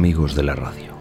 [0.00, 0.94] amigos de la radio.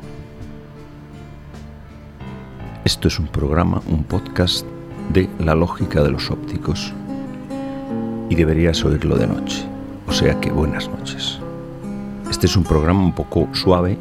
[2.83, 4.65] Esto es un programa, un podcast
[5.13, 6.91] de la lógica de los ópticos
[8.29, 9.65] y deberías oírlo de noche,
[10.05, 11.39] o sea que buenas noches.
[12.29, 13.97] Este es un programa un poco suave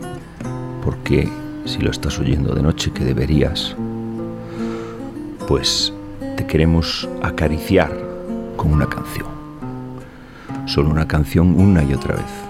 [0.84, 1.28] porque
[1.64, 3.76] si lo estás oyendo de noche que deberías,
[5.46, 5.92] pues
[6.36, 7.96] te queremos acariciar
[8.56, 9.28] con una canción.
[10.66, 12.47] Solo una canción una y otra vez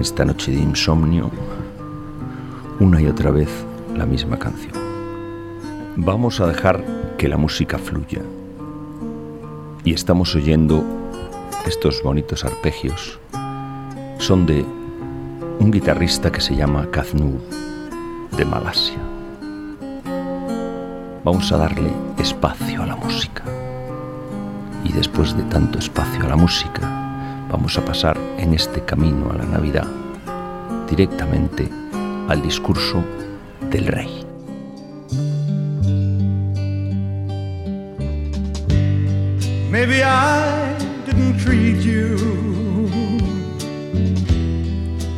[0.00, 1.30] esta noche de insomnio,
[2.80, 3.48] una y otra vez
[3.94, 4.74] la misma canción.
[5.96, 6.84] Vamos a dejar
[7.16, 8.22] que la música fluya.
[9.84, 10.84] Y estamos oyendo
[11.66, 13.18] estos bonitos arpegios.
[14.18, 14.64] Son de
[15.58, 17.38] un guitarrista que se llama Kaznu,
[18.36, 18.98] de Malasia.
[21.24, 23.42] Vamos a darle espacio a la música.
[24.84, 27.05] Y después de tanto espacio a la música,
[27.56, 29.88] vamos a pasar en este camino a la Navidad
[30.90, 31.66] directamente
[32.28, 33.02] al discurso
[33.70, 34.26] del rey.
[39.70, 42.18] Maybe I didn't treat you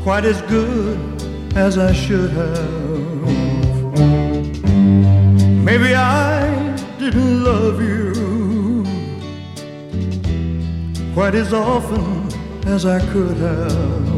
[0.05, 0.97] quite as good
[1.57, 2.69] as I should have.
[5.65, 7.98] Maybe I didn't love you
[11.19, 12.29] quite as often
[12.69, 14.09] as I could have.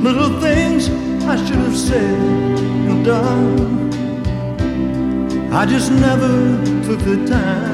[0.00, 0.88] Little things
[1.24, 2.20] I should have said
[2.88, 3.92] and done.
[5.52, 6.30] I just never
[6.84, 7.73] took the time.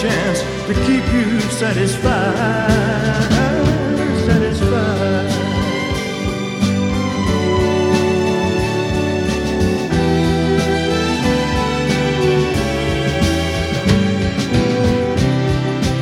[0.00, 2.70] Chance to keep you satisfied.
[4.28, 5.28] Satisfied.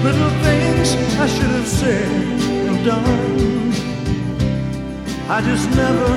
[0.04, 2.08] little things I should have said
[2.68, 3.72] and done.
[5.28, 6.08] I just never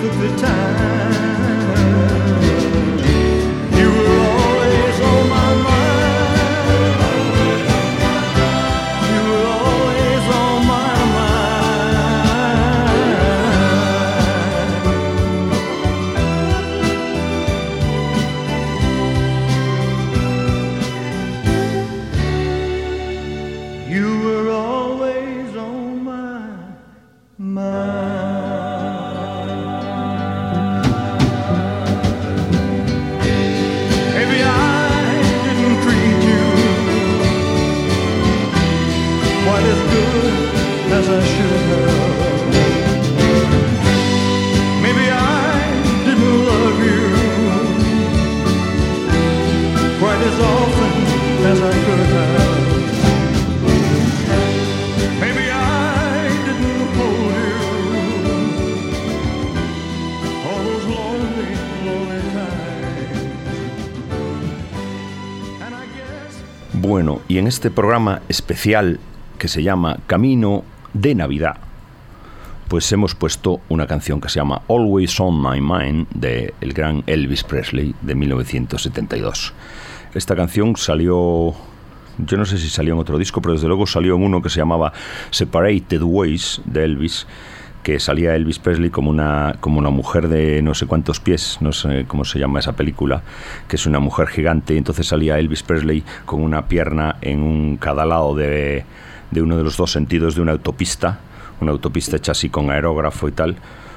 [0.00, 2.25] took the time.
[67.46, 68.98] En este programa especial
[69.38, 70.64] que se llama Camino
[70.94, 71.54] de Navidad,
[72.66, 77.04] pues hemos puesto una canción que se llama Always on My Mind de el gran
[77.06, 79.54] Elvis Presley de 1972.
[80.12, 81.54] Esta canción salió,
[82.18, 84.50] yo no sé si salió en otro disco, pero desde luego salió en uno que
[84.50, 84.92] se llamaba
[85.30, 87.28] Separated Ways de Elvis,
[87.86, 91.70] que salía Elvis Presley como una, como una mujer de no sé cuántos pies, no
[91.70, 93.22] sé cómo se llama esa película,
[93.68, 97.76] que es una mujer gigante, y entonces salía Elvis Presley con una pierna en un
[97.76, 98.84] cada lado de,
[99.30, 101.20] de uno de los dos sentidos de una autopista,
[101.60, 103.54] una autopista hecha así con aerógrafo y tal,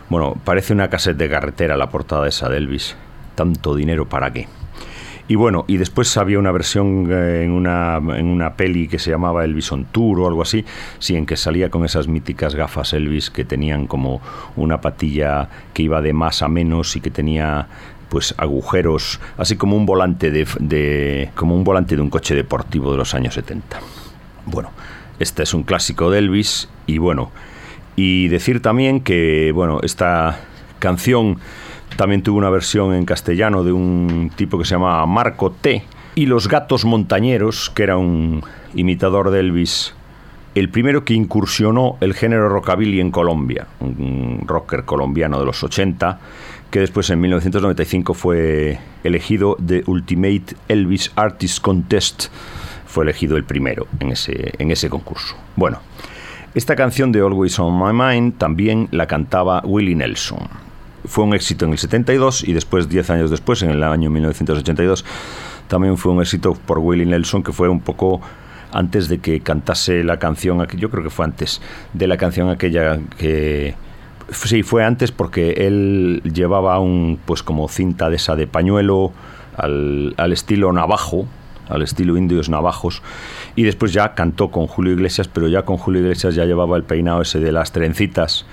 [0.07, 2.95] Bueno, parece una cassette de carretera la portada esa de Elvis.
[3.33, 4.47] Tanto dinero para qué.
[5.29, 9.11] Y bueno, y después había una versión eh, en una, en una peli que se
[9.11, 10.65] llamaba Elvis on Tour o algo así,
[10.97, 14.21] sí, en que salía con esas míticas gafas Elvis que tenían como
[14.55, 17.67] una patilla que iba de más a menos y que tenía
[18.09, 22.91] pues agujeros, así como un volante de, de como un volante de un coche deportivo
[22.91, 23.79] de los años 70.
[24.47, 24.71] Bueno,
[25.19, 27.29] este es un clásico de Elvis y bueno,
[27.95, 30.39] y decir también que bueno, esta
[30.79, 31.37] canción
[31.99, 35.83] también tuvo una versión en castellano de un tipo que se llama Marco T.
[36.15, 38.41] Y Los Gatos Montañeros, que era un
[38.73, 39.93] imitador de Elvis,
[40.55, 46.21] el primero que incursionó el género rockabilly en Colombia, un rocker colombiano de los 80,
[46.71, 52.27] que después en 1995 fue elegido The Ultimate Elvis Artist Contest,
[52.85, 55.35] fue elegido el primero en ese, en ese concurso.
[55.57, 55.79] Bueno,
[56.55, 60.68] esta canción de Always on My Mind también la cantaba Willie Nelson
[61.05, 65.05] fue un éxito en el 72 y después, 10 años después, en el año 1982,
[65.67, 68.21] también fue un éxito por Willie Nelson, que fue un poco
[68.71, 71.61] antes de que cantase la canción, yo creo que fue antes
[71.93, 73.75] de la canción aquella que...
[74.31, 79.11] Sí, fue antes porque él llevaba un, pues como cinta de esa de pañuelo
[79.57, 81.25] al, al estilo navajo,
[81.67, 83.01] al estilo indios navajos,
[83.55, 86.83] y después ya cantó con Julio Iglesias, pero ya con Julio Iglesias ya llevaba el
[86.83, 88.45] peinado ese de las trencitas,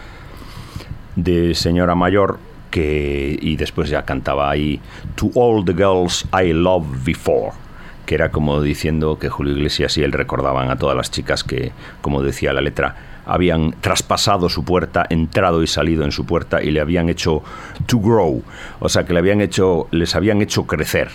[1.17, 2.39] de señora mayor
[2.71, 4.81] que y después ya cantaba ahí
[5.17, 7.67] To All the Girls I Loved Before
[8.07, 11.73] que era como diciendo que Julio Iglesias y él recordaban a todas las chicas que,
[12.01, 12.95] como decía la letra,
[13.27, 17.43] habían traspasado su puerta, entrado y salido en su puerta y le habían hecho
[17.87, 18.43] to grow,
[18.79, 21.11] o sea que le habían hecho, les habían hecho crecer.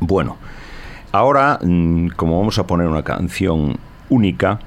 [0.00, 0.38] Bueno,
[1.12, 3.76] ahora, mm, como vamos a poner una canción
[4.08, 4.58] única,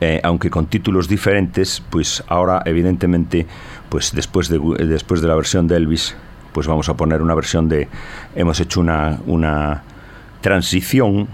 [0.00, 3.48] eh, aunque con títulos diferentes, pues ahora evidentemente
[3.88, 6.14] pues después de, después de la versión de Elvis,
[6.52, 7.88] pues vamos a poner una versión de...
[8.34, 9.82] Hemos hecho una, una
[10.40, 11.28] transición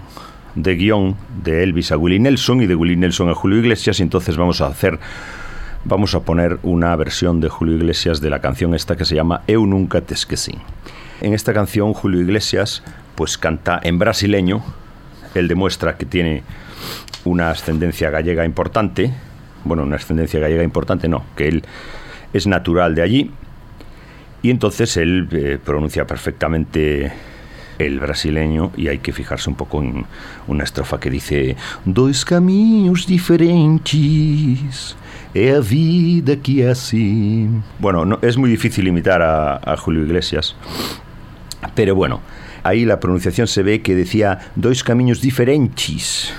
[0.55, 4.03] de guion de Elvis a Willie Nelson y de Willie Nelson a Julio Iglesias y
[4.03, 4.99] entonces vamos a hacer
[5.83, 9.41] vamos a poner una versión de Julio Iglesias de la canción esta que se llama
[9.47, 10.57] Eu nunca te esqueci.
[11.21, 12.83] En esta canción Julio Iglesias
[13.15, 14.63] pues canta en brasileño,
[15.35, 16.43] él demuestra que tiene
[17.25, 19.13] una ascendencia gallega importante,
[19.63, 21.63] bueno, una ascendencia gallega importante no, que él
[22.35, 23.31] es natural de allí
[24.41, 27.11] y entonces él eh, pronuncia perfectamente
[27.79, 30.05] el brasileño y hay que fijarse un poco en
[30.47, 31.55] una estrofa que dice
[31.85, 34.95] Dois caminhos diferentes
[35.33, 37.49] é a vida que así.
[37.79, 40.55] Bueno, no, es muy difícil imitar a, Julio Iglesias,
[41.75, 42.21] pero bueno,
[42.63, 46.33] ahí la pronunciación se ve que decía dois caminos diferentes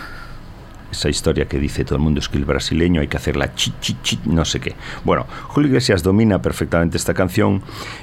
[0.96, 3.72] esa historia que dice todo el mundo es que el brasileño hay que hacerla chi,
[3.80, 4.74] chi, no sé qué.
[5.04, 7.62] Bueno, Julio Iglesias domina perfectamente esta canción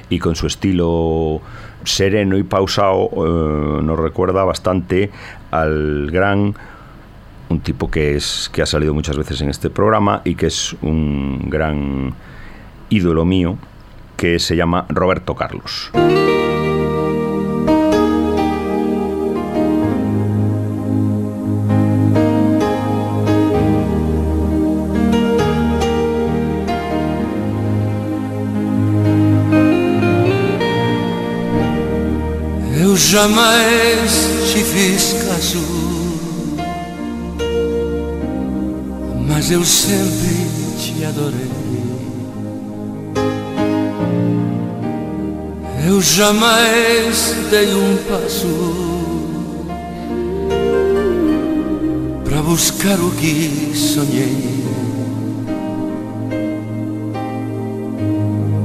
[0.10, 1.42] y con su estilo
[1.84, 5.10] sereno y pausado eh, nos recuerda bastante
[5.52, 6.56] al gran
[7.50, 10.76] un tipo que es que ha salido muchas veces en este programa y que es
[10.82, 12.14] un gran
[12.90, 13.58] ídolo mío
[14.16, 15.92] que se llama Roberto Carlos.
[33.14, 34.10] Jamais
[34.52, 35.64] te fiz caso,
[39.28, 40.48] mas eu sempre
[40.80, 41.54] te adorei.
[45.88, 48.48] Eu jamais dei um passo
[52.26, 54.64] para buscar o que sonhei.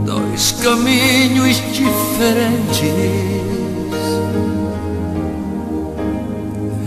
[0.07, 3.48] Dois caminhos diferentes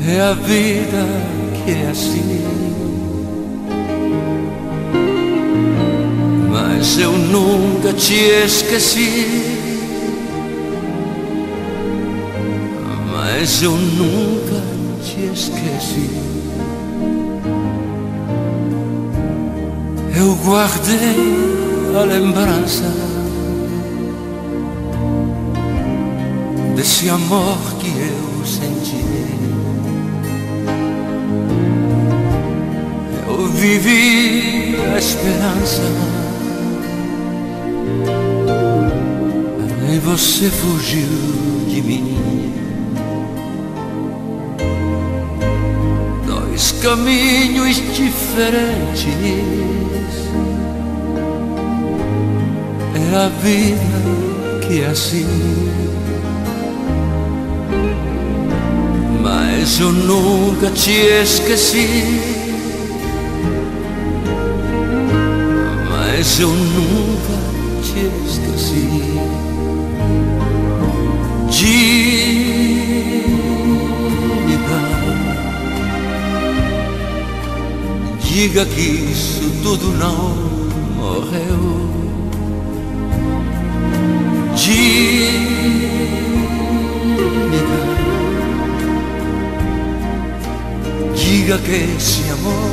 [0.08, 1.06] É a vida
[1.54, 2.44] que é assim.
[6.50, 9.28] Mas eu nunca te esqueci.
[13.12, 14.62] Mas eu nunca
[15.04, 16.10] te esqueci.
[20.18, 21.42] Eu guardei
[21.96, 22.92] a lembrança
[26.76, 27.71] desse amor
[33.62, 35.84] vivi a esperança
[39.94, 41.08] e você fugiu
[41.68, 42.54] de mim.
[46.26, 49.06] Dois caminhos diferentes
[52.96, 55.28] É a vida que é assim.
[59.22, 62.41] Mas eu nunca te esqueci.
[66.24, 67.34] Mas eu nunca
[67.82, 68.88] te esqueci.
[71.50, 71.82] Diga,
[78.22, 80.36] diga que isso tudo não
[80.96, 81.90] morreu.
[84.56, 84.92] Diga,
[91.16, 92.70] diga que esse amor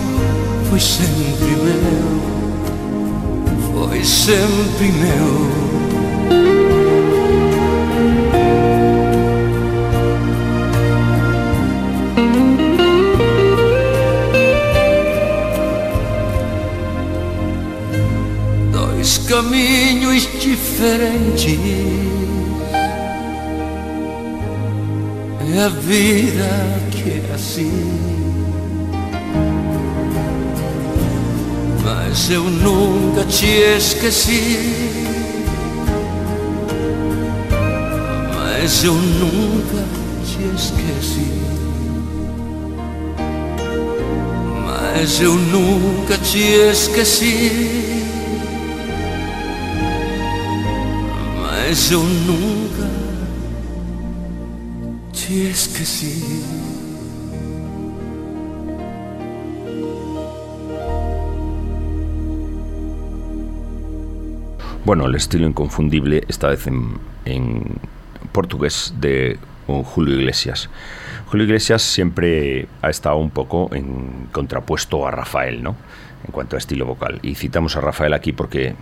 [0.68, 2.37] foi sempre meu,
[3.78, 5.48] foi sempre meu.
[18.72, 21.58] Dois caminhos diferentes.
[25.54, 27.97] É a vida que é assim.
[32.18, 34.58] Mas eu nunca te esqueci.
[38.34, 39.84] Mas eu nunca
[40.26, 41.32] te esqueci.
[44.66, 47.52] Mas eu nunca te esqueci.
[51.40, 52.90] Mas eu nunca
[55.12, 56.67] te esqueci.
[64.88, 67.58] Bueno, el estilo inconfundible, esta vez en,
[68.32, 70.70] portugués, de Julio Iglesias.
[71.26, 75.76] Julio Iglesias siempre ha estado un poco en contrapuesto a Rafael, ¿no?
[76.24, 77.18] En cuanto a estilo vocal.
[77.22, 78.76] Y citamos a Rafael aquí porque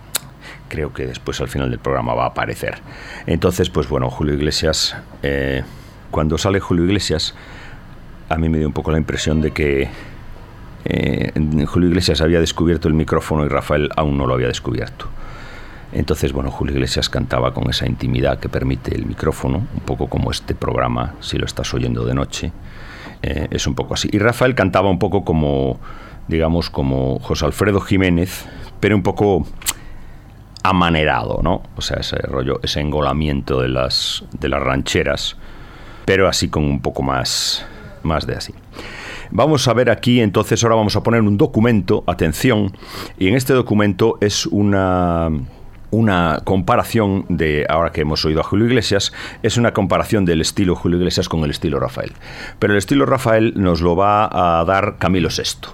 [0.69, 2.75] creo que después al final del programa va a aparecer.
[3.25, 5.63] Entonces, pues bueno, Julio Iglesias, eh,
[6.09, 7.35] cuando sale Julio Iglesias,
[8.29, 9.89] a mí me dio un poco la impresión de que
[10.85, 11.33] eh,
[11.65, 15.09] Julio Iglesias había descubierto el micrófono y Rafael aún no lo había descubierto.
[15.93, 20.31] Entonces, bueno, Julio Iglesias cantaba con esa intimidad que permite el micrófono, un poco como
[20.31, 22.51] este programa, si lo estás oyendo de noche,
[23.21, 24.09] eh, es un poco así.
[24.11, 25.79] Y Rafael cantaba un poco como,
[26.27, 28.45] digamos, como José Alfredo Jiménez,
[28.79, 29.45] pero un poco
[30.63, 31.63] amanerado, ¿no?
[31.77, 35.37] O sea, ese rollo, ese engolamiento de las, de las rancheras,
[36.05, 37.65] pero así con un poco más,
[38.03, 38.53] más de así.
[39.31, 42.71] Vamos a ver aquí, entonces ahora vamos a poner un documento, atención,
[43.17, 45.29] y en este documento es una
[45.91, 49.13] una comparación de, ahora que hemos oído a Julio Iglesias,
[49.43, 52.11] es una comparación del estilo Julio Iglesias con el estilo Rafael.
[52.59, 55.69] Pero el estilo Rafael nos lo va a dar Camilo VI.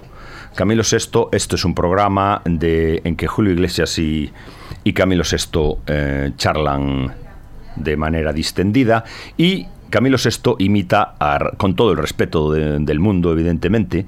[0.54, 4.30] Camilo VI, esto es un programa de, en que Julio Iglesias y,
[4.84, 7.12] y Camilo VI eh, charlan
[7.74, 9.04] de manera distendida
[9.36, 14.06] y Camilo VI imita, a, con todo el respeto de, del mundo, evidentemente,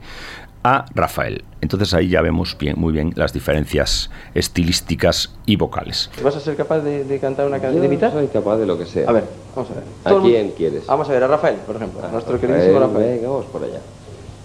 [0.67, 1.45] a Rafael.
[1.61, 6.11] Entonces ahí ya vemos bien, muy bien las diferencias estilísticas y vocales.
[6.25, 7.81] ¿Vas a ser capaz de, de cantar una canción?
[7.83, 8.11] ¿De imitar?
[8.13, 9.09] soy capaz de lo que sea.
[9.09, 9.85] A ver, vamos a ver.
[10.05, 10.87] ¿A Todo quién quieres?
[10.87, 12.01] Vamos a ver, a Rafael, por ejemplo.
[12.03, 13.11] Ah, nuestro Rafael, queridísimo Rafael.
[13.17, 13.81] Venga, vamos por allá.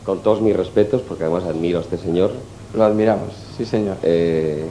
[0.06, 2.32] Con todos mis respetos, porque además admiro a este señor.
[2.75, 3.98] Lo admiramos, sí señor.
[4.04, 4.66] eh,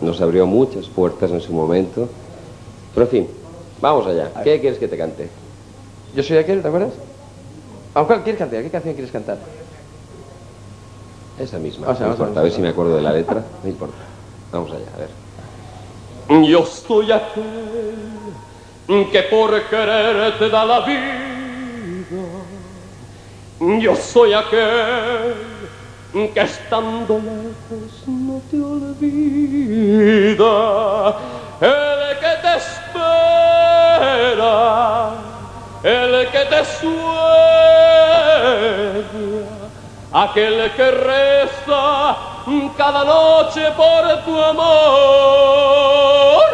[0.00, 2.08] nos abrió muchas puertas en su momento.
[2.94, 3.26] Pero en fin,
[3.80, 4.30] vamos allá.
[4.44, 5.28] ¿Qué quieres que te cante?
[6.14, 6.92] Yo soy aquel, ¿te acuerdas?
[7.94, 8.62] ¿A cuál quieres cantar?
[8.62, 9.38] ¿Qué canción quieres cantar?
[11.38, 11.86] Esa misma.
[11.86, 13.42] Vamos a- no importa, a ver si me acuerdo de la letra.
[13.62, 13.96] No importa.
[14.52, 15.10] Vamos allá, a ver.
[16.46, 17.94] Yo soy aquel
[19.10, 21.20] que por quererte da la vida.
[23.80, 25.34] Yo soy aquel
[26.32, 30.44] que estando lejos no te olvida.
[31.60, 34.52] El que te espera,
[35.82, 36.64] el que te
[39.24, 39.63] sueña,
[40.14, 42.16] aquel que reza
[42.76, 46.44] cada noche por tu amor.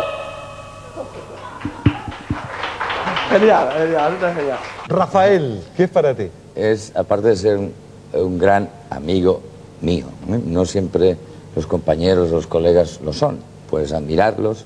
[3.30, 4.58] Genial, genial, genial.
[4.88, 6.28] Rafael, ¿qué es para ti?
[6.54, 7.72] es, aparte de ser un,
[8.12, 9.40] un gran amigo
[9.80, 10.40] mío, ¿eh?
[10.44, 11.16] no siempre
[11.54, 13.38] los compañeros, los colegas lo son.
[13.68, 14.64] Puedes admirarlos,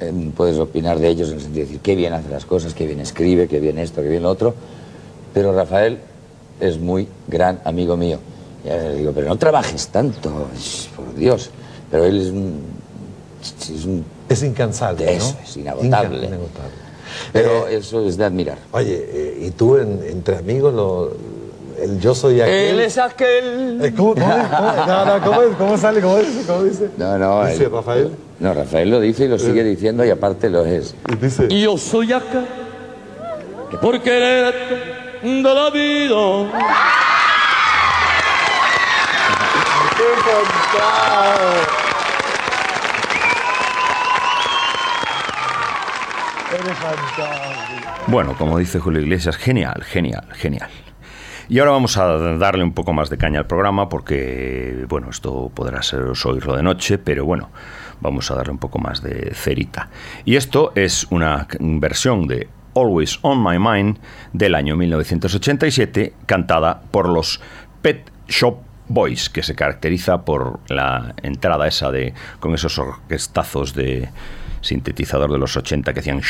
[0.00, 2.74] eh, puedes opinar de ellos en el sentido de decir qué bien hace las cosas,
[2.74, 4.54] qué bien escribe, qué bien esto, qué bien lo otro,
[5.34, 5.98] pero Rafael
[6.62, 8.18] es muy gran amigo mío.
[8.64, 10.30] Y a veces digo, pero no trabajes tanto,
[10.96, 11.50] por Dios.
[11.90, 12.60] Pero él es un...
[13.42, 15.44] Es un Es incansable, Eso ¿no?
[15.44, 16.16] es, inagotable.
[16.18, 16.70] Inca- inagotable.
[17.32, 18.58] pero Eh, eso es de admirar.
[18.70, 21.12] Oye, eh, ¿y tú en- entre amigos lo,
[21.82, 22.54] el yo soy aquel.
[22.74, 23.80] Él es aquel.
[23.84, 24.46] Eh, ¿Cómo, cómo, es?
[24.46, 25.56] ¿Cómo, no, no, ¿cómo, es?
[25.56, 26.00] ¿Cómo sale?
[26.00, 26.42] ¿Cómo dice?
[26.46, 26.88] ¿Cómo dice?
[26.96, 27.44] No, no.
[27.46, 28.10] Dice Rafael.
[28.38, 30.94] No, Rafael lo dice y lo sigue diciendo y aparte lo es.
[31.20, 31.48] Dice.
[31.50, 32.46] Y yo soy aquel
[33.70, 36.50] que por quererte de la vida.
[48.08, 50.68] Bueno, como dice Julio Iglesias, genial, genial, genial.
[51.48, 55.52] Y ahora vamos a darle un poco más de caña al programa porque, bueno, esto
[55.54, 57.50] podrá ser oírlo de noche, pero bueno,
[58.00, 59.88] vamos a darle un poco más de cerita.
[60.24, 63.98] Y esto es una versión de Always on My Mind
[64.32, 67.40] del año 1987, cantada por los
[67.82, 74.08] Pet Shop Boys, que se caracteriza por la entrada esa de con esos orquestazos de
[74.60, 76.20] sintetizador de los 80 que hacían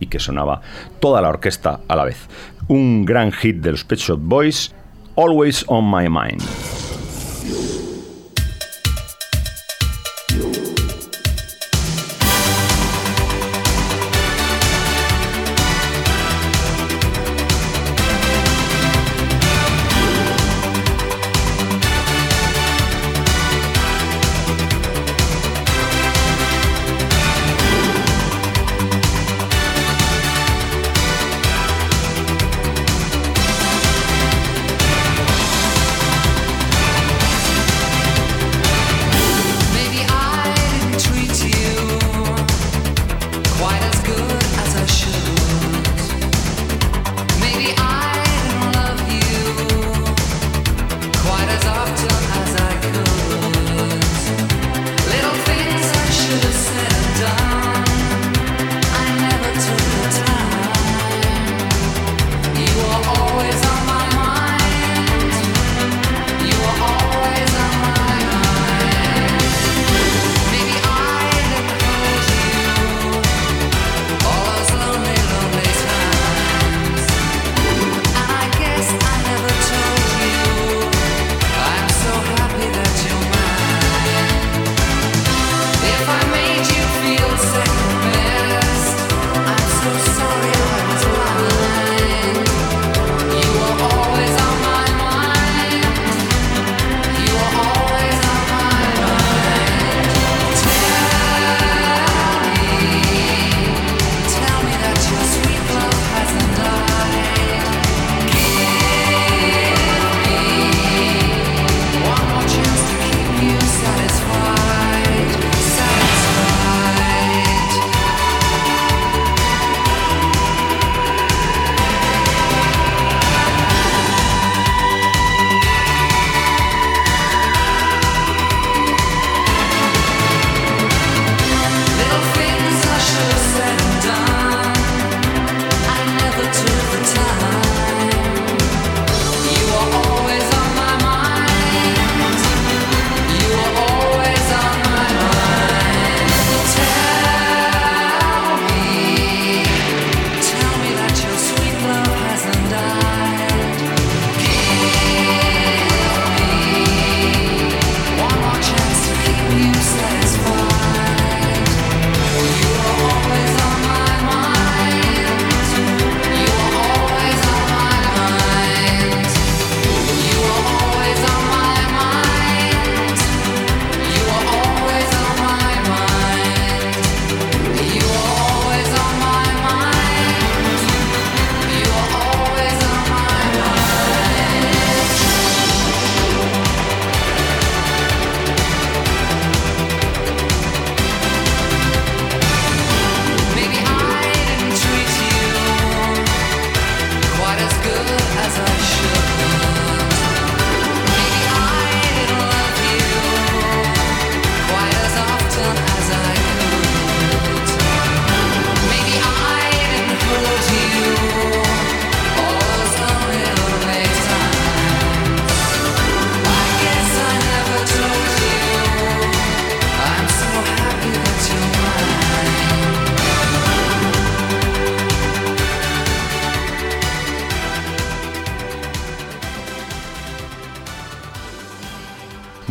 [0.00, 0.60] y que sonaba
[1.00, 2.28] toda la orquesta a la vez.
[2.68, 4.74] Un gran hit de los Pet Shop Boys,
[5.16, 6.42] Always on My Mind.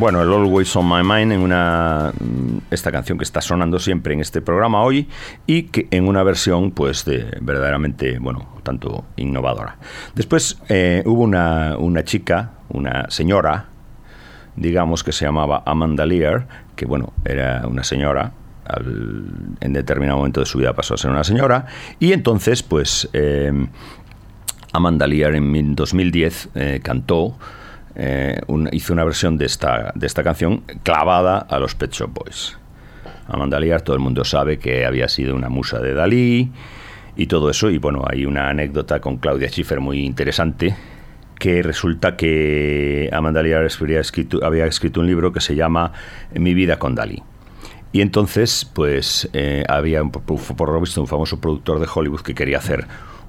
[0.05, 4.13] Bueno, el Always on My Mind en una mm, esta canción que está sonando siempre
[4.13, 5.09] en este programa hoy
[5.47, 9.77] y que en una versión pues de verdaderamente bueno tanto innovadora.
[10.13, 13.65] Después eh, hubo una, una chica, una señora,
[14.55, 18.31] digamos que se llamaba Amanda Lear, que bueno era una señora
[19.59, 21.65] en determinado momento de su vida pasó a ser una señora
[21.97, 23.51] y entonces pues eh,
[24.71, 27.39] Amanda Lear en mil- 2010 eh, cantó,
[27.95, 32.57] eh, hizo una versión de esta, de esta canción clavada a los Pet Shop Boys.
[33.27, 36.51] Amanda Lear, todo el mundo sabe que había sido una musa de Dalí
[37.15, 37.69] y todo eso.
[37.69, 40.75] Y bueno, hay una anécdota con Claudia Schiffer muy interesante
[41.39, 43.67] que resulta que Amanda Lear
[44.41, 45.91] había escrito, un libro que se llama
[46.33, 47.21] Mi vida con Dalí.
[47.91, 52.85] Y entonces, pues eh, había por, lo un famoso productor de Hollywood que quería hacer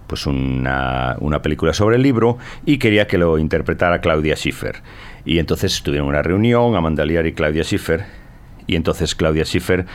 [0.07, 4.83] pues una, una película sobre el libro y quería que lo interpretara Claudia Schiffer.
[5.25, 8.05] Y entonces tuvieron una reunión, Amanda Lear y Claudia Schiffer,
[8.67, 9.87] y entonces Claudia Schiffer,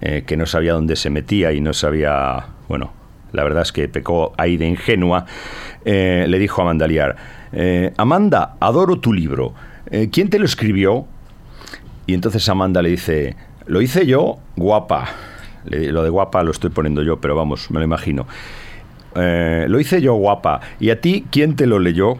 [0.00, 2.92] eh, que no sabía dónde se metía y no sabía, bueno,
[3.32, 5.26] la verdad es que pecó ahí de ingenua,
[5.84, 7.16] eh, le dijo a Amanda Lear,
[7.52, 9.54] eh, Amanda, adoro tu libro,
[10.10, 11.06] ¿quién te lo escribió?
[12.06, 15.08] Y entonces Amanda le dice, lo hice yo, guapa.
[15.64, 18.26] Lo de guapa lo estoy poniendo yo, pero vamos, me lo imagino.
[19.14, 20.60] Eh, lo hice yo, guapa.
[20.80, 22.18] ¿Y a ti quién te lo leyó?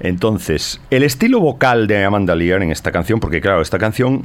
[0.00, 4.22] Entonces, el estilo vocal de Amanda Lear en esta canción, porque claro, esta canción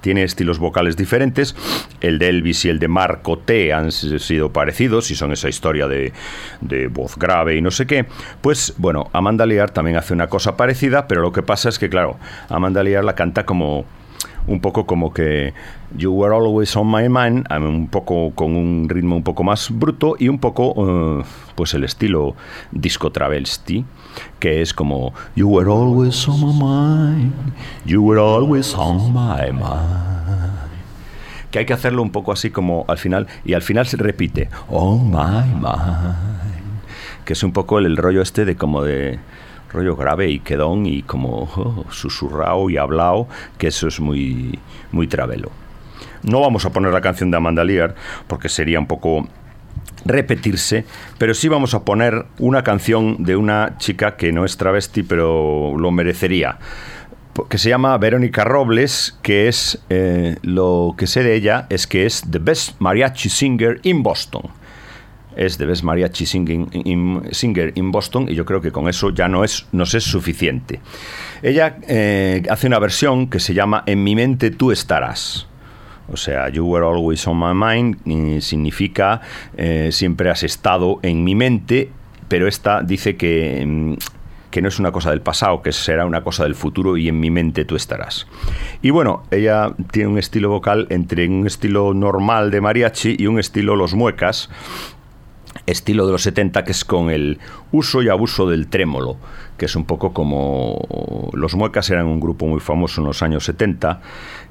[0.00, 1.54] tiene estilos vocales diferentes.
[2.00, 5.88] El de Elvis y el de Marco T han sido parecidos y son esa historia
[5.88, 6.12] de,
[6.62, 8.06] de voz grave y no sé qué.
[8.40, 11.90] Pues bueno, Amanda Lear también hace una cosa parecida, pero lo que pasa es que,
[11.90, 12.16] claro,
[12.48, 13.84] Amanda Lear la canta como
[14.50, 15.54] un poco como que
[15.96, 20.16] You Were Always on My Mind, un poco con un ritmo un poco más bruto
[20.18, 22.34] y un poco eh, pues el estilo
[22.72, 23.84] disco travesti,
[24.40, 27.32] que es como You Were Always on My Mind,
[27.84, 30.20] You Were Always on My Mind.
[31.52, 34.48] Que hay que hacerlo un poco así como al final, y al final se repite
[34.68, 36.16] On My Mind,
[37.24, 39.20] que es un poco el, el rollo este de como de
[39.72, 43.28] rollo grave y quedón y como oh, susurrado y hablado,
[43.58, 44.58] que eso es muy,
[44.92, 45.50] muy travelo.
[46.22, 47.94] No vamos a poner la canción de Amanda Lear
[48.26, 49.26] porque sería un poco
[50.04, 50.84] repetirse,
[51.18, 55.74] pero sí vamos a poner una canción de una chica que no es travesti, pero
[55.78, 56.58] lo merecería,
[57.48, 62.06] que se llama Verónica Robles, que es, eh, lo que sé de ella es que
[62.06, 64.59] es The Best Mariachi Singer in Boston
[65.36, 69.10] es The Best Mariachi Singing in- Singer in Boston y yo creo que con eso
[69.10, 70.80] ya no es, nos es suficiente.
[71.42, 75.46] Ella eh, hace una versión que se llama En mi mente tú estarás.
[76.12, 79.20] O sea, You were always on my mind significa
[79.56, 81.90] eh, siempre has estado en mi mente,
[82.26, 83.94] pero esta dice que, mm,
[84.50, 87.20] que no es una cosa del pasado, que será una cosa del futuro y en
[87.20, 88.26] mi mente tú estarás.
[88.82, 93.38] Y bueno, ella tiene un estilo vocal entre un estilo normal de mariachi y un
[93.38, 94.50] estilo los muecas,
[95.66, 97.38] estilo de los 70 que es con el
[97.72, 99.16] uso y abuso del trémolo,
[99.56, 103.44] que es un poco como los muecas eran un grupo muy famoso en los años
[103.44, 104.00] 70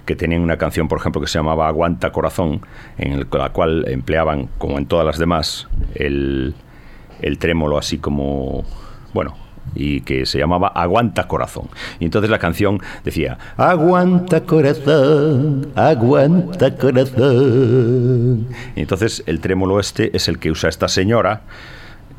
[0.06, 2.62] que tenían una canción, por ejemplo, que se llamaba Aguanta Corazón,
[2.98, 6.56] en la cual empleaban, como en todas las demás, el,
[7.22, 8.64] el trémolo así como,
[9.14, 9.36] bueno,
[9.76, 11.70] y que se llamaba Aguanta Corazón.
[12.00, 18.48] Y entonces la canción decía, Aguanta Corazón, aguanta corazón.
[18.76, 21.42] Y entonces el trémolo este es el que usa esta señora,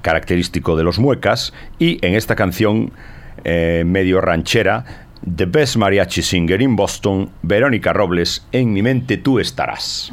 [0.02, 2.92] característico de los muecas, y en esta canción
[3.44, 9.38] eh, medio ranchera, The Best Mariachi Singer in Boston, Verónica Robles, en mi mente tú
[9.38, 10.10] estarás.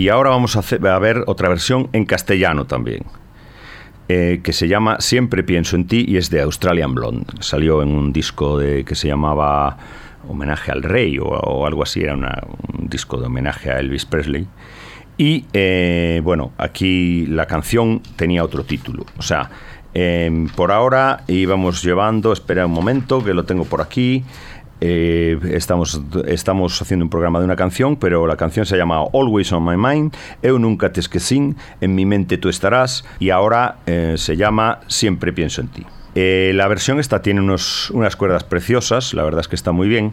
[0.00, 3.02] Y ahora vamos a, ver otra versión en castellano también,
[4.08, 7.26] eh, que se llama Siempre pienso en ti y es de Australian Blonde.
[7.40, 9.76] Salió en un disco de, que se llamaba
[10.26, 12.42] Homenaje al Rey o, algo así, era una-
[12.78, 14.46] un disco de homenaje a Elvis Presley.
[15.18, 19.04] Y eh, bueno, aquí la canción tenía otro título.
[19.18, 19.50] O sea,
[19.92, 24.24] em, por ahora íbamos llevando, espera un momento, que lo tengo por aquí.
[24.80, 29.52] Eh, estamos, estamos haciendo un programa de una canción, pero la canción se llama Always
[29.52, 34.14] on My Mind, Eu nunca te esquecín, en mi mente tú estarás, y ahora eh,
[34.16, 35.86] se llama Siempre pienso en ti.
[36.14, 39.88] Eh, la versión esta tiene unos, unas cuerdas preciosas, la verdad es que está muy
[39.88, 40.12] bien.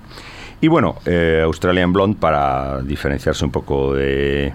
[0.60, 0.96] Y bueno,
[1.44, 4.54] Australian Blonde, para diferenciarse un poco de,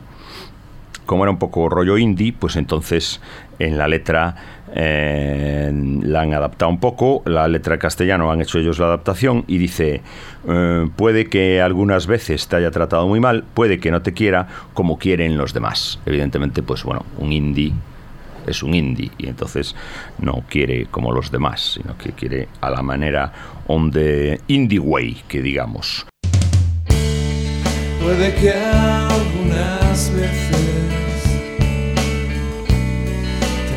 [1.07, 3.21] como era un poco rollo indie, pues entonces
[3.59, 4.35] en la letra
[4.75, 5.71] eh,
[6.03, 10.03] la han adaptado un poco, la letra castellano han hecho ellos la adaptación y dice,
[10.49, 14.49] eh, puede que algunas veces te haya tratado muy mal, puede que no te quiera
[14.75, 16.01] como quieren los demás.
[16.07, 17.73] Evidentemente, pues bueno, un indie
[18.47, 19.75] es un indie y entonces
[20.19, 23.33] no quiere como los demás, sino que quiere a la manera
[23.67, 26.07] on the indie way, que digamos.
[28.03, 31.02] Puede que algunas veces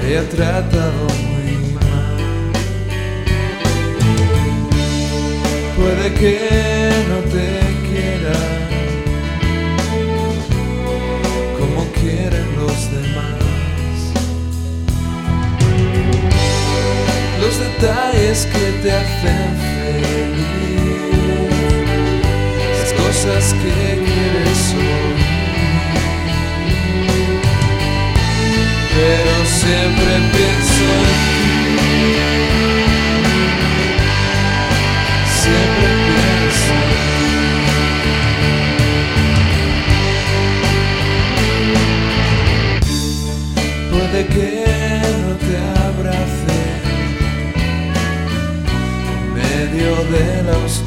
[0.06, 2.18] haya tratado muy mal.
[5.76, 7.50] Puede que no te
[7.88, 8.38] quiera
[11.58, 13.42] como quieren los demás.
[17.42, 20.46] Los detalles que te hacen feliz
[22.80, 25.25] las cosas que quieres oír.
[28.96, 31.56] Pero siempre pienso en ti.
[35.42, 37.04] Siempre pienso en
[42.80, 42.96] ti.
[43.92, 44.48] Puede que
[45.24, 45.56] no te
[45.90, 46.60] abrace
[49.18, 50.85] en medio de la oscuridad.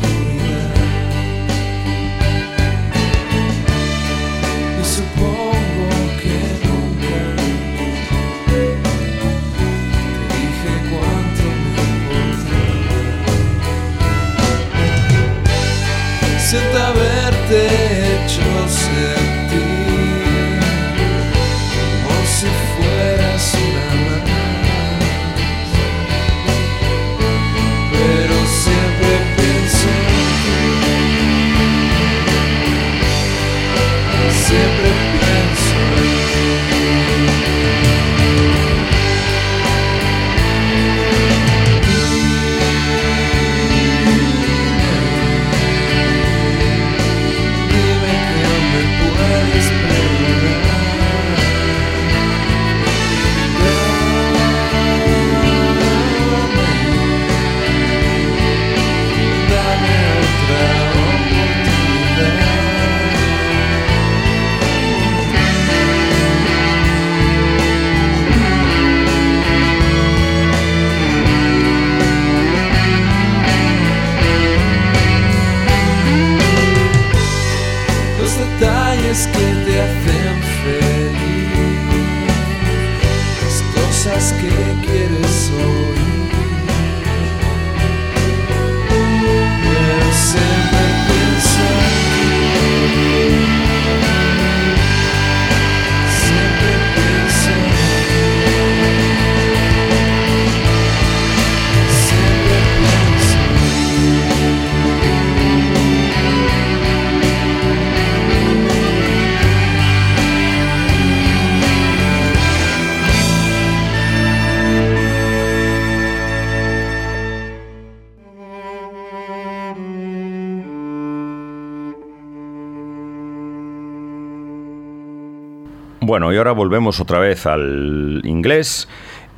[126.09, 128.89] Bueno, y ahora volvemos otra vez al inglés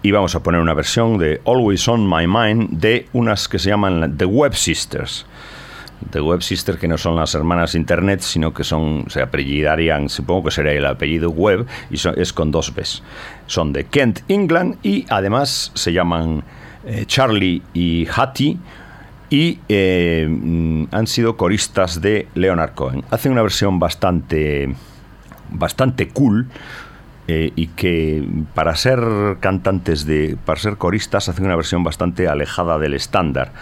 [0.03, 3.71] y vamos a poner una versión de Always on My Mind de unas que se
[3.71, 5.27] llaman The Web Sisters.
[6.13, 10.45] The Web Sisters que no son las hermanas Internet, sino que son, se apellidarían, supongo
[10.45, 13.03] que sería el apellido Web, y es con dos Bs.
[13.49, 16.45] Son de Kent, England, y además se llaman
[16.87, 18.59] eh, Charlie y Hattie,
[19.29, 23.03] y eh, mm, han sido coristas de Leonard Cohen.
[23.11, 24.73] Hacen una versión bastante
[25.53, 26.49] bastante cool
[27.29, 28.99] eh, y que para ser
[29.39, 33.53] cantantes de para ser coristas hacen una versión bastante alejada del estándar.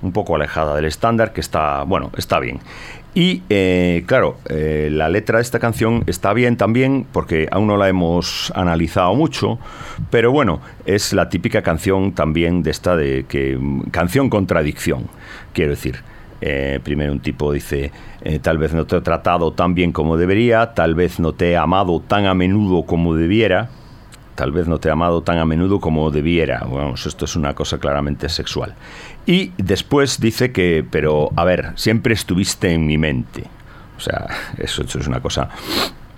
[0.00, 2.60] Un poco alejada del estándar que está bueno está bien.
[3.14, 7.76] Y eh, claro eh, la letra de esta canción está bien también porque aún no
[7.76, 9.58] la hemos analizado mucho
[10.10, 13.58] pero bueno es la típica canción también de esta de que
[13.90, 15.08] canción contradicción
[15.54, 16.04] quiero decir
[16.40, 17.90] eh, primero un tipo dice,
[18.22, 21.50] eh, tal vez no te he tratado tan bien como debería, tal vez no te
[21.50, 23.70] he amado tan a menudo como debiera,
[24.34, 26.60] tal vez no te he amado tan a menudo como debiera.
[26.60, 28.74] Vamos, esto es una cosa claramente sexual.
[29.26, 33.44] Y después dice que, pero a ver, siempre estuviste en mi mente.
[33.96, 34.26] O sea,
[34.58, 35.50] eso, eso es una cosa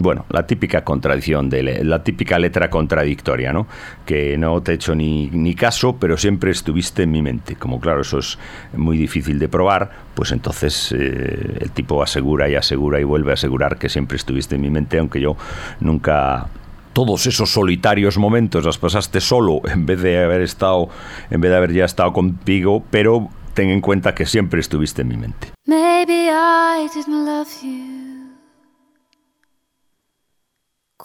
[0.00, 3.66] bueno, la típica contradicción, de la típica letra contradictoria, ¿no?
[4.06, 7.56] Que no te he hecho ni, ni caso, pero siempre estuviste en mi mente.
[7.56, 8.38] Como claro, eso es
[8.72, 13.34] muy difícil de probar, pues entonces eh, el tipo asegura y asegura y vuelve a
[13.34, 15.36] asegurar que siempre estuviste en mi mente, aunque yo
[15.80, 16.48] nunca
[16.94, 20.88] todos esos solitarios momentos los pasaste solo en vez de haber estado,
[21.30, 25.08] en vez de haber ya estado contigo, pero ten en cuenta que siempre estuviste en
[25.08, 25.48] mi mente.
[25.66, 27.99] Maybe I didn't love you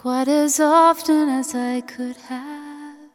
[0.06, 3.10] quite as often as I could have.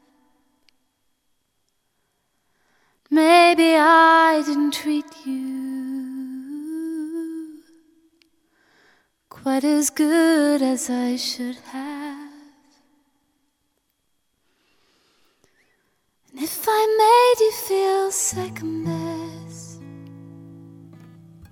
[3.08, 6.50] Maybe I didn't treat you
[9.28, 12.32] quite as good as I should have.
[16.32, 19.80] And if I made you feel second best,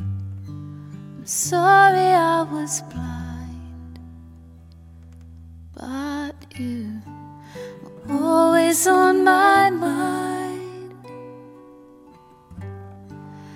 [0.01, 3.18] I'm sorry I was blind,
[5.79, 7.01] but you
[8.09, 10.95] were always on my mind.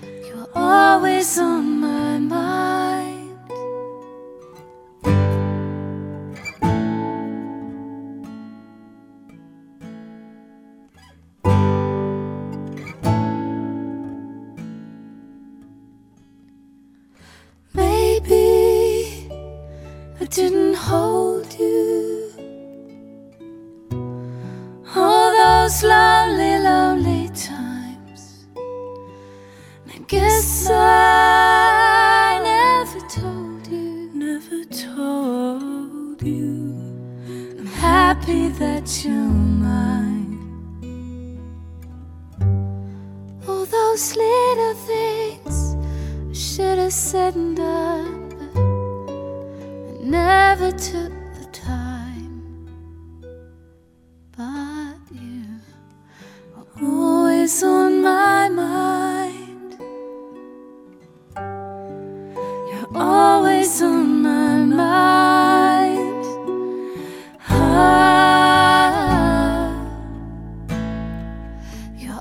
[0.02, 1.71] You were always on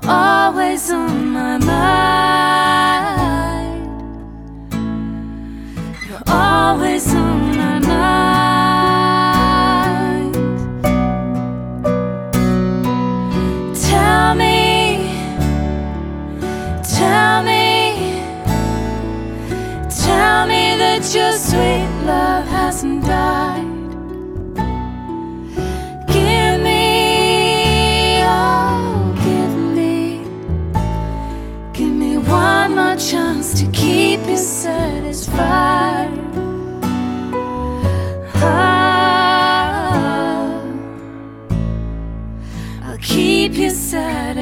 [0.06, 2.11] always on my mind.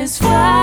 [0.01, 0.60] is flying.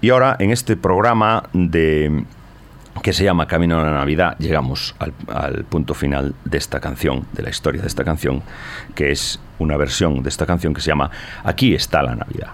[0.00, 2.24] Y ahora, en este programa de
[3.02, 5.12] que se llama Camino a la Navidad, llegamos al,
[5.64, 8.42] punto final de esta canción, de la historia de esta canción,
[8.94, 11.10] que es una versión de esta canción que se llama
[11.44, 12.48] Aquí está la Navidad.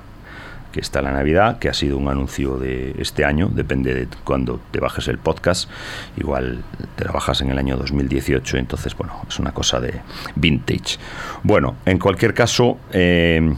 [0.70, 4.60] Aquí está la Navidad, que ha sido un anuncio de este año, depende de cuando
[4.70, 5.70] te bajes el podcast,
[6.16, 6.62] igual
[6.96, 10.00] te la bajas en el año 2018, entonces, bueno, es una cosa de
[10.34, 10.98] vintage.
[11.42, 13.54] Bueno, en cualquier caso, eh,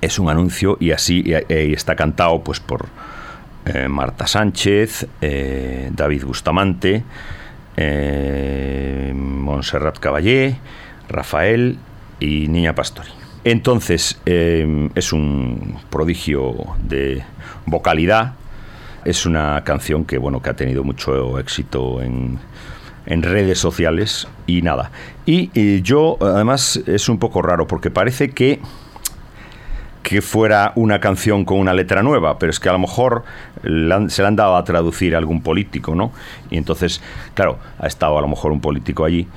[0.00, 2.88] es un anuncio y así y está cantado pues por
[3.66, 7.04] eh, Marta Sánchez, eh, David Bustamante,
[7.76, 10.56] eh, Montserrat Caballé,
[11.08, 11.78] Rafael
[12.18, 13.10] y Niña Pastori.
[13.44, 17.22] Entonces, eh, es un prodigio de
[17.66, 18.34] vocalidad.
[19.04, 22.38] Es una canción que, bueno, que ha tenido mucho éxito en,
[23.06, 24.90] en redes sociales y nada.
[25.24, 28.60] Y, eh, yo, además, es un poco raro porque parece que
[30.10, 33.22] que fuera una canción con una letra nueva, pero es que a lo mejor
[33.62, 36.10] se la han dado a traducir a algún político, ¿no?
[36.50, 37.00] Y entonces,
[37.34, 39.28] claro, ha estado a lo mejor un político allí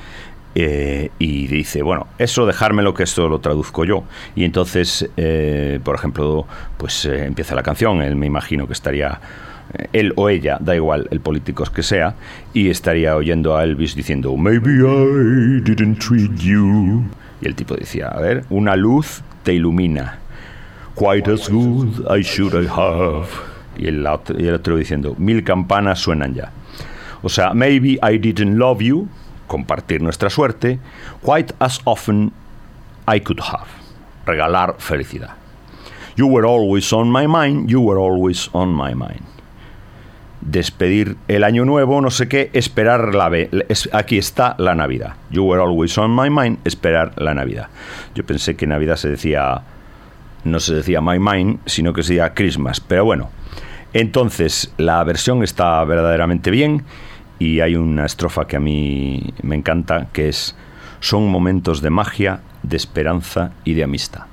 [0.55, 4.03] eh, y dice, bueno, eso dejármelo que esto lo traduzco yo.
[4.35, 6.47] Y entonces, eh, por ejemplo,
[6.77, 9.21] pues eh, empieza la canción, él me imagino que estaría
[9.91, 12.15] él o ella, da igual el político que sea,
[12.51, 17.03] y estaría oyendo a Elvis diciendo, Maybe I didn't treat you.
[17.41, 20.22] Y el tipo decía, a ver, una luz te ilumina.
[20.95, 23.27] Quite as good I should have.
[23.77, 26.51] Y el, otro, diciendo, mil campanas suenan ya.
[27.23, 29.07] O sea, maybe I didn't love you,
[29.47, 30.79] compartir nuestra suerte,
[31.23, 32.31] quite as often
[33.07, 33.67] I could have,
[34.25, 35.31] regalar felicidad.
[36.15, 39.23] You were always on my mind, you were always on my mind.
[40.41, 43.29] Despedir el año nuevo, no sé qué, esperar la
[43.69, 45.13] es- aquí está la Navidad.
[45.31, 47.69] You were always on my mind, esperar la Navidad.
[48.13, 49.61] Yo pensé que Navidad se decía
[50.43, 52.79] no se decía My Mind, sino que se decía Christmas.
[52.79, 53.29] Pero bueno,
[53.93, 56.83] entonces la versión está verdaderamente bien
[57.39, 60.55] y hay una estrofa que a mí me encanta, que es
[60.99, 64.23] Son momentos de magia, de esperanza y de amistad.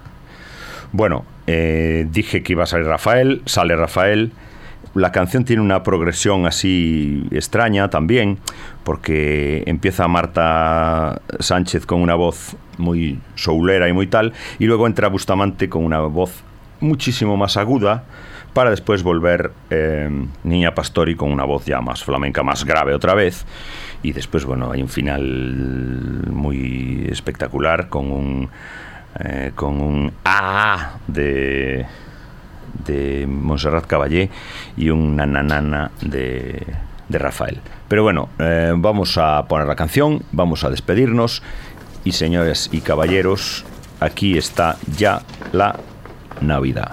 [0.92, 4.32] Bueno, eh, dije que iba a salir Rafael, sale Rafael.
[4.94, 8.38] La canción tiene una progresión así extraña también,
[8.84, 15.09] porque empieza Marta Sánchez con una voz muy soulera y muy tal, y luego entra
[15.09, 16.43] Bustamante con una voz
[16.81, 18.05] muchísimo más aguda,
[18.53, 20.11] para después volver eh,
[20.43, 23.47] Niña Pastori con una voz ya más flamenca, más grave otra vez,
[24.03, 28.49] y después, bueno, hay un final muy espectacular con un
[29.18, 31.85] eh, con un A de,
[32.87, 34.31] de Montserrat Caballé
[34.76, 36.64] y un nananana de,
[37.09, 37.61] de Rafael.
[37.89, 41.43] Pero bueno, eh, vamos a poner la canción, vamos a despedirnos
[42.05, 43.64] y señores y caballeros,
[44.01, 45.22] aquí está ya
[45.53, 45.78] la
[46.40, 46.92] Navidad.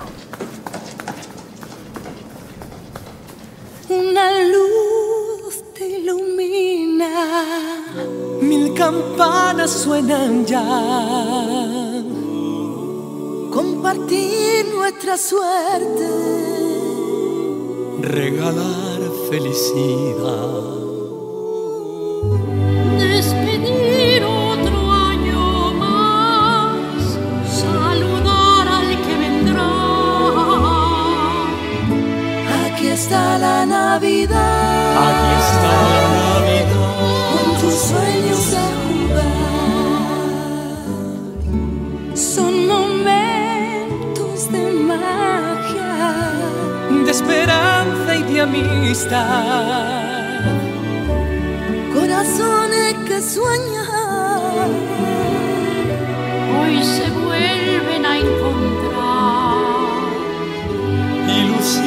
[3.89, 7.45] Una luz te ilumina,
[8.41, 10.63] mil campanas suenan ya.
[13.51, 16.09] Compartir nuestra suerte,
[18.01, 20.86] regalar felicidad.
[32.97, 34.97] Está la Navidad.
[35.07, 36.93] Aquí está la Navidad.
[37.33, 39.37] Con tus sueños a jugar.
[42.15, 45.93] Son momentos de magia.
[47.05, 49.25] de esperanza y de amistad.
[51.93, 54.69] Corazones que sueñan.
[56.57, 58.96] Hoy se vuelven a encontrar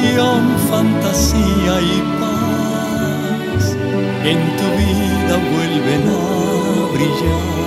[0.01, 3.75] ilusión, fantasía y paz
[4.23, 6.11] en tu vida vuelven a
[6.93, 7.61] brillar.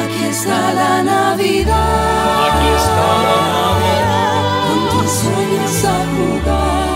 [0.00, 2.46] Aquí está la Navidad.
[2.46, 4.42] Aquí está la Navidad.
[4.68, 6.90] Con tus sueños a jugar.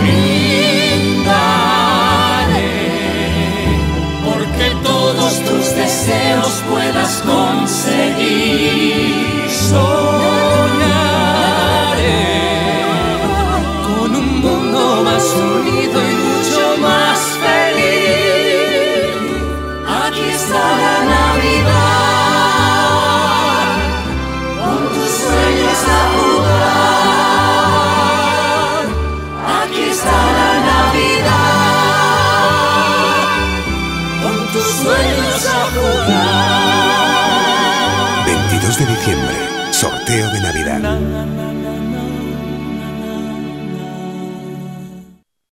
[0.00, 1.32] Brindaré
[4.24, 8.62] porque todos tus deseos puedas conseguir
[9.72, 10.92] soñaré
[13.86, 19.16] con un mundo más unido y mucho más feliz.
[20.04, 21.72] Aquí está la Navidad,
[24.60, 27.22] con tus sueños a jugar.
[29.62, 31.72] Aquí está la Navidad,
[34.22, 36.62] con tus sueños a jugar.
[38.26, 39.41] 22 de diciembre
[39.82, 41.51] sorteo de Navidad.